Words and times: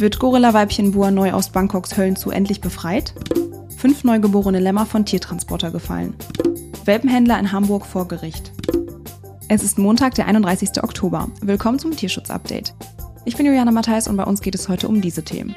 Wird 0.00 0.20
Gorilla-Weibchen 0.20 0.92
Bua 0.92 1.10
neu 1.10 1.32
aus 1.32 1.50
Bangkoks 1.50 1.96
Höllenzoo 1.96 2.30
endlich 2.30 2.60
befreit? 2.60 3.14
Fünf 3.76 4.04
neugeborene 4.04 4.60
Lämmer 4.60 4.86
von 4.86 5.04
Tiertransporter 5.04 5.72
gefallen. 5.72 6.14
Welpenhändler 6.84 7.36
in 7.40 7.50
Hamburg 7.50 7.84
vor 7.84 8.06
Gericht. 8.06 8.52
Es 9.48 9.64
ist 9.64 9.76
Montag, 9.76 10.14
der 10.14 10.26
31. 10.26 10.84
Oktober. 10.84 11.28
Willkommen 11.40 11.80
zum 11.80 11.96
Tierschutz-Update. 11.96 12.74
Ich 13.24 13.36
bin 13.36 13.44
Juliana 13.44 13.72
Matthijs 13.72 14.06
und 14.06 14.16
bei 14.16 14.22
uns 14.22 14.40
geht 14.40 14.54
es 14.54 14.68
heute 14.68 14.86
um 14.86 15.00
diese 15.00 15.24
Themen. 15.24 15.56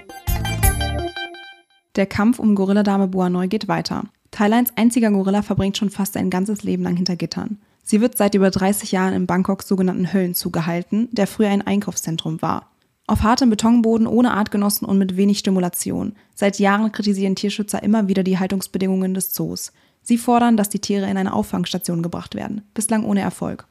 Der 1.96 2.08
Kampf 2.08 2.40
um 2.40 2.56
Gorilladame 2.56 3.08
Bua 3.08 3.30
Neu 3.30 3.48
geht 3.48 3.68
weiter. 3.68 4.06
Thailands 4.32 4.72
einziger 4.76 5.12
Gorilla 5.12 5.44
verbringt 5.44 5.78
schon 5.78 5.92
fast 5.92 6.14
sein 6.14 6.32
ganzes 6.32 6.64
Leben 6.64 6.82
lang 6.82 6.96
hinter 6.96 7.16
Gittern. 7.16 7.60
Sie 7.84 8.02
wird 8.02 8.18
seit 8.18 8.34
über 8.34 8.50
30 8.50 8.92
Jahren 8.92 9.14
in 9.14 9.28
Bangkoks 9.28 9.68
sogenannten 9.68 10.12
Höllenzoo 10.12 10.50
gehalten, 10.50 11.10
der 11.12 11.28
früher 11.28 11.50
ein 11.50 11.62
Einkaufszentrum 11.62 12.42
war. 12.42 12.71
Auf 13.12 13.24
hartem 13.24 13.50
Betonboden, 13.50 14.08
ohne 14.08 14.32
Artgenossen 14.32 14.88
und 14.88 14.98
mit 14.98 15.18
wenig 15.18 15.40
Stimulation. 15.40 16.14
Seit 16.34 16.60
Jahren 16.60 16.94
kritisieren 16.94 17.36
Tierschützer 17.36 17.84
immer 17.84 18.08
wieder 18.08 18.24
die 18.24 18.40
Haltungsbedingungen 18.40 19.14
des 19.14 19.34
Zoos. 19.34 19.74
Sie 20.02 20.18
fordern, 20.18 20.56
dass 20.56 20.70
die 20.70 20.80
Tiere 20.80 21.10
in 21.10 21.18
eine 21.18 21.34
Auffangstation 21.34 22.04
gebracht 22.04 22.36
werden, 22.36 22.62
bislang 22.74 23.04
ohne 23.04 23.20
Erfolg. 23.20 23.68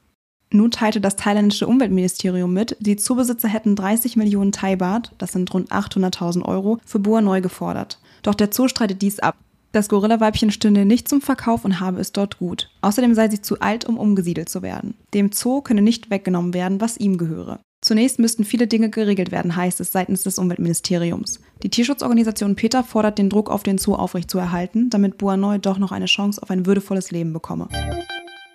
Nun 0.52 0.70
teilte 0.70 1.00
das 1.00 1.16
thailändische 1.16 1.66
Umweltministerium 1.66 2.52
mit, 2.52 2.76
die 2.80 2.96
Zoobesitzer 2.96 3.48
hätten 3.48 3.76
30 3.76 4.16
Millionen 4.16 4.52
Thai-Baht, 4.52 5.12
das 5.16 5.32
sind 5.32 5.54
rund 5.54 5.72
800.000 5.72 6.44
Euro, 6.44 6.78
für 6.84 6.98
Bua 6.98 7.22
neu 7.22 7.40
gefordert. 7.40 7.98
Doch 8.22 8.34
der 8.34 8.52
Zoo 8.52 8.68
streitet 8.68 9.00
dies 9.00 9.20
ab. 9.20 9.36
Das 9.72 9.88
Gorillaweibchen 9.88 10.50
stünde 10.50 10.84
nicht 10.84 11.08
zum 11.08 11.22
Verkauf 11.22 11.64
und 11.64 11.80
habe 11.80 11.98
es 11.98 12.12
dort 12.12 12.36
gut. 12.36 12.68
Außerdem 12.82 13.14
sei 13.14 13.30
sie 13.30 13.40
zu 13.40 13.58
alt, 13.60 13.86
um 13.86 13.96
umgesiedelt 13.96 14.50
zu 14.50 14.60
werden. 14.60 14.96
Dem 15.14 15.32
Zoo 15.32 15.62
könne 15.62 15.80
nicht 15.80 16.10
weggenommen 16.10 16.52
werden, 16.52 16.82
was 16.82 16.98
ihm 16.98 17.16
gehöre. 17.16 17.60
Zunächst 17.82 18.18
müssten 18.18 18.44
viele 18.44 18.66
Dinge 18.66 18.90
geregelt 18.90 19.30
werden, 19.30 19.56
heißt 19.56 19.80
es 19.80 19.90
seitens 19.90 20.22
des 20.22 20.38
Umweltministeriums. 20.38 21.40
Die 21.62 21.70
Tierschutzorganisation 21.70 22.54
PETA 22.54 22.82
fordert 22.82 23.16
den 23.16 23.30
Druck 23.30 23.50
auf 23.50 23.62
den 23.62 23.78
Zoo 23.78 23.94
aufrechtzuerhalten, 23.94 24.90
damit 24.90 25.16
Buanoy 25.16 25.58
doch 25.58 25.78
noch 25.78 25.90
eine 25.90 26.04
Chance 26.04 26.42
auf 26.42 26.50
ein 26.50 26.66
würdevolles 26.66 27.10
Leben 27.10 27.32
bekomme. 27.32 27.68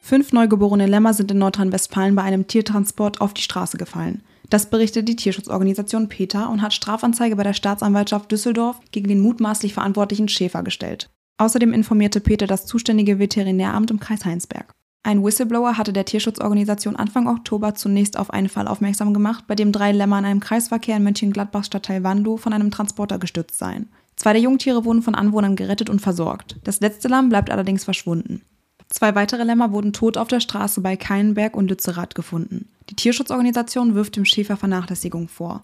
Fünf 0.01 0.31
neugeborene 0.31 0.85
Lämmer 0.85 1.15
sind 1.15 1.31
in 1.31 1.39
Nordrhein-Westfalen 1.39 2.13
bei 2.13 2.21
einem 2.21 2.45
Tiertransport 2.45 3.19
auf 3.19 3.33
die 3.33 3.41
Straße 3.41 3.77
gefallen. 3.77 4.21
Das 4.51 4.69
berichtet 4.69 5.09
die 5.09 5.15
Tierschutzorganisation 5.15 6.07
PETA 6.07 6.45
und 6.45 6.61
hat 6.61 6.73
Strafanzeige 6.73 7.35
bei 7.35 7.41
der 7.41 7.53
Staatsanwaltschaft 7.53 8.31
Düsseldorf 8.31 8.79
gegen 8.91 9.07
den 9.07 9.21
mutmaßlich 9.21 9.73
verantwortlichen 9.73 10.27
Schäfer 10.27 10.61
gestellt. 10.61 11.09
Außerdem 11.39 11.73
informierte 11.73 12.19
PETA 12.21 12.45
das 12.45 12.67
zuständige 12.67 13.17
Veterinäramt 13.17 13.89
im 13.89 13.99
Kreis 13.99 14.23
Heinsberg. 14.23 14.74
Ein 15.05 15.23
Whistleblower 15.23 15.77
hatte 15.77 15.93
der 15.93 16.05
Tierschutzorganisation 16.05 16.95
Anfang 16.95 17.27
Oktober 17.27 17.75
zunächst 17.75 18.17
auf 18.17 18.31
einen 18.31 18.49
Fall 18.49 18.67
aufmerksam 18.67 19.13
gemacht, 19.13 19.43
bei 19.45 19.53
dem 19.53 19.71
drei 19.71 19.91
Lämmer 19.91 20.17
in 20.17 20.25
einem 20.25 20.39
Kreisverkehr 20.39 20.97
in 20.97 21.03
Mönchengladbach 21.03 21.63
Stadtteil 21.63 22.03
Wandow 22.03 22.37
von 22.37 22.53
einem 22.53 22.71
Transporter 22.71 23.19
gestürzt 23.19 23.59
seien. 23.59 23.87
Zwei 24.15 24.33
der 24.33 24.41
Jungtiere 24.41 24.83
wurden 24.83 25.03
von 25.03 25.13
Anwohnern 25.13 25.55
gerettet 25.55 25.91
und 25.91 26.01
versorgt. 26.01 26.55
Das 26.63 26.79
letzte 26.79 27.07
Lamm 27.07 27.29
bleibt 27.29 27.51
allerdings 27.51 27.83
verschwunden. 27.83 28.41
Zwei 28.89 29.13
weitere 29.13 29.43
Lämmer 29.43 29.71
wurden 29.71 29.93
tot 29.93 30.17
auf 30.17 30.27
der 30.27 30.39
Straße 30.39 30.81
bei 30.81 30.95
Keinberg 30.97 31.55
und 31.55 31.69
Lützerath 31.69 32.15
gefunden. 32.15 32.69
Die 32.89 32.95
Tierschutzorganisation 32.95 33.93
wirft 33.93 34.15
dem 34.15 34.25
Schäfer 34.25 34.57
Vernachlässigung 34.57 35.27
vor. 35.27 35.61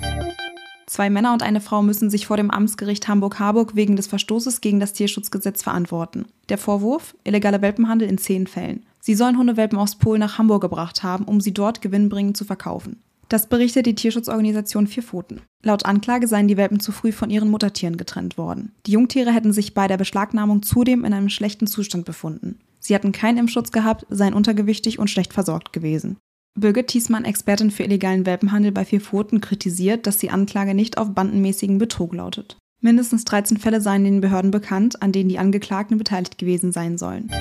Zwei 0.87 1.09
Männer 1.09 1.33
und 1.33 1.43
eine 1.43 1.61
Frau 1.61 1.81
müssen 1.81 2.09
sich 2.09 2.27
vor 2.27 2.37
dem 2.37 2.51
Amtsgericht 2.51 3.07
Hamburg-Harburg 3.07 3.75
wegen 3.75 3.95
des 3.95 4.07
Verstoßes 4.07 4.61
gegen 4.61 4.79
das 4.79 4.93
Tierschutzgesetz 4.93 5.63
verantworten. 5.63 6.25
Der 6.49 6.57
Vorwurf? 6.57 7.15
Illegaler 7.23 7.61
Welpenhandel 7.61 8.09
in 8.09 8.17
zehn 8.17 8.47
Fällen. 8.47 8.85
Sie 8.99 9.15
sollen 9.15 9.37
Hundewelpen 9.37 9.79
aus 9.79 9.95
Polen 9.95 10.19
nach 10.19 10.37
Hamburg 10.37 10.61
gebracht 10.61 11.03
haben, 11.03 11.25
um 11.25 11.41
sie 11.41 11.53
dort 11.53 11.81
gewinnbringend 11.81 12.37
zu 12.37 12.45
verkaufen. 12.45 13.01
Das 13.29 13.47
berichtet 13.47 13.85
die 13.85 13.95
Tierschutzorganisation 13.95 14.87
Vier 14.87 15.03
Pfoten. 15.03 15.39
Laut 15.63 15.85
Anklage 15.85 16.27
seien 16.27 16.49
die 16.49 16.57
Welpen 16.57 16.81
zu 16.81 16.91
früh 16.91 17.13
von 17.13 17.29
ihren 17.29 17.49
Muttertieren 17.49 17.95
getrennt 17.95 18.37
worden. 18.37 18.73
Die 18.85 18.91
Jungtiere 18.91 19.31
hätten 19.31 19.53
sich 19.53 19.73
bei 19.73 19.87
der 19.87 19.95
Beschlagnahmung 19.95 20.63
zudem 20.63 21.05
in 21.05 21.13
einem 21.13 21.29
schlechten 21.29 21.65
Zustand 21.65 22.03
befunden. 22.03 22.59
Sie 22.79 22.93
hatten 22.93 23.13
keinen 23.13 23.37
Impfschutz 23.37 23.71
gehabt, 23.71 24.05
seien 24.09 24.33
untergewichtig 24.33 24.99
und 24.99 25.09
schlecht 25.09 25.31
versorgt 25.31 25.71
gewesen. 25.71 26.17
Birgit 26.59 26.87
Thiesmann, 26.87 27.25
Expertin 27.25 27.71
für 27.71 27.83
illegalen 27.83 28.25
Welpenhandel 28.25 28.71
bei 28.71 28.83
Vier 28.83 28.99
Pfoten, 29.01 29.39
kritisiert, 29.39 30.05
dass 30.05 30.17
die 30.17 30.31
Anklage 30.31 30.73
nicht 30.73 30.97
auf 30.97 31.13
bandenmäßigen 31.13 31.77
Betrug 31.77 32.13
lautet. 32.13 32.57
Mindestens 32.81 33.25
13 33.25 33.57
Fälle 33.57 33.79
seien 33.79 34.03
den 34.03 34.21
Behörden 34.21 34.51
bekannt, 34.51 35.01
an 35.01 35.11
denen 35.11 35.29
die 35.29 35.39
Angeklagten 35.39 35.97
beteiligt 35.97 36.37
gewesen 36.37 36.71
sein 36.71 36.97
sollen. 36.97 37.31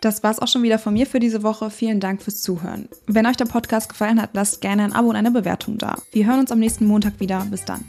Das 0.00 0.22
war's 0.22 0.38
auch 0.38 0.46
schon 0.46 0.62
wieder 0.62 0.78
von 0.78 0.94
mir 0.94 1.06
für 1.06 1.18
diese 1.18 1.42
Woche. 1.42 1.70
Vielen 1.70 1.98
Dank 1.98 2.22
fürs 2.22 2.40
Zuhören. 2.40 2.88
Wenn 3.06 3.26
euch 3.26 3.36
der 3.36 3.46
Podcast 3.46 3.88
gefallen 3.88 4.22
hat, 4.22 4.30
lasst 4.34 4.60
gerne 4.60 4.84
ein 4.84 4.92
Abo 4.92 5.08
und 5.08 5.16
eine 5.16 5.32
Bewertung 5.32 5.78
da. 5.78 6.00
Wir 6.12 6.26
hören 6.26 6.40
uns 6.40 6.52
am 6.52 6.60
nächsten 6.60 6.86
Montag 6.86 7.18
wieder. 7.18 7.44
Bis 7.50 7.64
dann. 7.64 7.84